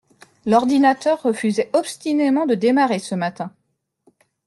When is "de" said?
2.47-2.55